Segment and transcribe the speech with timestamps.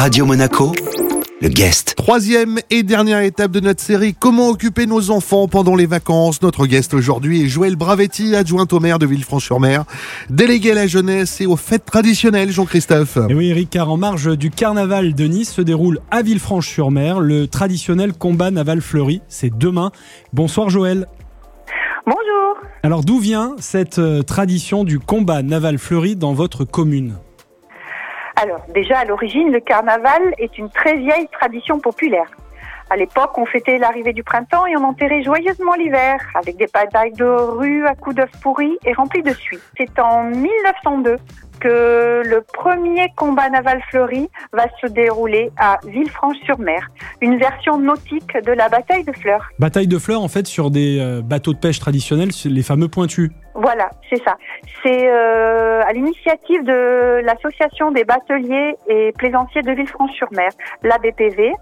[0.00, 0.72] Radio Monaco,
[1.42, 1.92] le guest.
[1.94, 6.40] Troisième et dernière étape de notre série Comment occuper nos enfants pendant les vacances.
[6.40, 9.84] Notre guest aujourd'hui est Joël Bravetti, adjoint au maire de Villefranche-sur-Mer,
[10.30, 13.18] délégué à la jeunesse et aux fêtes traditionnelles, Jean-Christophe.
[13.28, 17.46] Et oui, Eric, car en marge du carnaval de Nice se déroule à Villefranche-sur-Mer le
[17.46, 19.20] traditionnel combat naval fleuri.
[19.28, 19.92] C'est demain.
[20.32, 21.08] Bonsoir Joël.
[22.06, 22.56] Bonjour.
[22.82, 27.16] Alors d'où vient cette euh, tradition du combat naval fleuri dans votre commune?
[28.42, 32.30] Alors, déjà à l'origine, le carnaval est une très vieille tradition populaire.
[32.88, 37.12] À l'époque, on fêtait l'arrivée du printemps et on enterrait joyeusement l'hiver, avec des batailles
[37.12, 39.58] de rue à coups d'œufs pourris et remplies de suie.
[39.76, 41.16] C'est en 1902
[41.60, 46.88] que le premier combat naval fleuri va se dérouler à Villefranche-sur-Mer,
[47.20, 49.46] une version nautique de la bataille de Fleurs.
[49.58, 53.30] Bataille de fleurs en fait sur des euh, bateaux de pêche traditionnels, les fameux pointus.
[53.62, 54.38] Voilà, c'est ça.
[54.82, 60.48] C'est euh, à l'initiative de l'association des bateliers et plaisanciers de Villefranche-sur-Mer,
[60.82, 61.52] l'ABPV.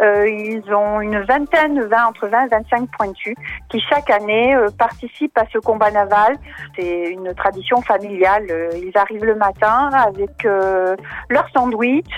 [0.00, 3.34] Euh, ils ont une vingtaine, 20, entre 20 et 25 pointus
[3.68, 6.36] qui chaque année euh, participent à ce combat naval.
[6.78, 8.46] C'est une tradition familiale.
[8.48, 10.94] Euh, Ils arrivent le matin avec euh,
[11.30, 12.16] leur sandwich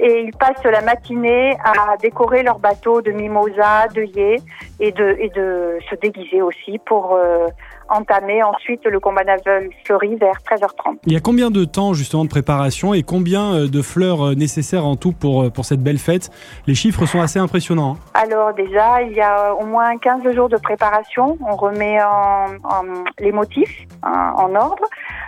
[0.00, 4.40] et ils passent la matinée à décorer leur bateau de mimosa, d'œillets
[4.80, 7.46] et de, et de se déguiser aussi pour euh,
[7.92, 10.96] entamer ensuite le combat naval fleuri vers 13h30.
[11.06, 14.34] Il y a combien de temps justement de préparation et combien euh, de fleurs euh,
[14.34, 16.30] nécessaires en tout pour, euh, pour cette belle fête?
[16.66, 17.96] Les chiffres sont assez impressionnants.
[18.14, 18.20] hein.
[18.22, 21.36] Alors déjà, il y a au moins 15 jours de préparation.
[21.46, 24.84] On remet en, en- les motifs hein, en ordre.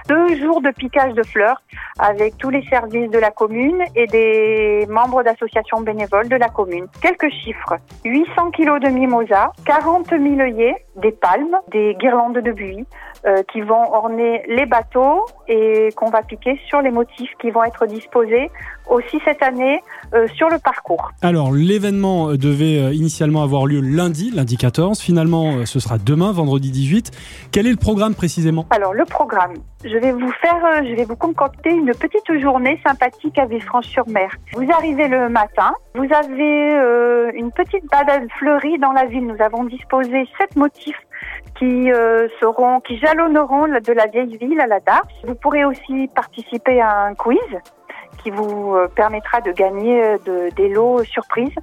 [0.08, 1.62] Deux jours de piquage de fleurs
[1.98, 6.86] avec tous les services de la commune et des membres d'associations bénévoles de la commune.
[7.00, 7.76] Quelques chiffres.
[8.04, 12.84] 800 kilos de mimosa, 40 000 œillets, des palmes, des guirlandes de buis
[13.26, 17.64] euh, qui vont orner les bateaux et qu'on va piquer sur les motifs qui vont
[17.64, 18.50] être disposés
[18.88, 19.80] aussi cette année
[20.14, 21.10] euh, sur le parcours.
[21.22, 25.00] Alors l'événement euh, devait euh, initialement avoir lieu lundi, lundi 14.
[25.00, 27.10] Finalement, euh, ce sera demain, vendredi 18.
[27.50, 28.66] Quel est le programme précisément?
[28.70, 29.54] Alors le programme,
[29.84, 34.30] je vais vous faire, je vais vous concocter une petite journée sympathique à Villefranche-sur-Mer.
[34.52, 39.26] Vous arrivez le matin, vous avez euh, une petite balade fleurie dans la ville.
[39.26, 40.83] Nous avons disposé sept motifs
[41.58, 45.08] qui euh, seront, qui jalonneront de la vieille ville à la Darse.
[45.26, 47.38] Vous pourrez aussi participer à un quiz
[48.22, 51.54] qui vous euh, permettra de gagner euh, de- des lots surprises,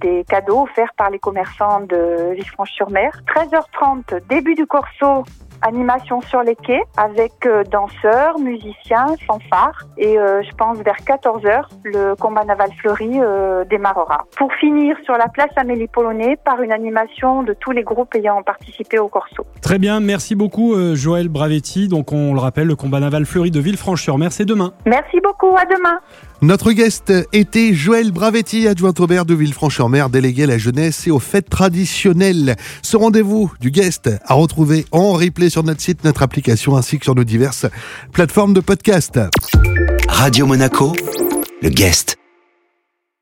[0.00, 3.10] des cadeaux offerts par les commerçants de Villefranche-sur-Mer.
[3.34, 5.24] 13h30, début du corso,
[5.62, 9.84] animation sur les quais avec euh, danseurs, musiciens, fanfares.
[9.98, 14.24] Et euh, je pense vers 14h, le combat naval fleuri euh, démarrera.
[14.36, 18.42] Pour finir sur la place Amélie Polonais par une animation de tous les groupes ayant
[18.42, 19.44] participé au corso.
[19.62, 21.88] Très bien, merci beaucoup euh, Joël Bravetti.
[21.88, 24.72] Donc on le rappelle, le combat naval fleuri de Villefranche-sur-Mer, c'est demain.
[24.84, 25.98] Merci beaucoup, à demain.
[26.42, 31.10] Notre guest était Joël Bravetti, adjoint au maire de Villefranche-sur-Mer, délégué à la jeunesse et
[31.10, 32.56] aux fêtes traditionnelles.
[32.82, 37.04] Ce rendez-vous du guest à retrouver en replay sur notre site, notre application ainsi que
[37.04, 37.66] sur nos diverses
[38.12, 39.18] plateformes de podcast.
[40.08, 40.92] Radio Monaco,
[41.62, 42.18] le guest.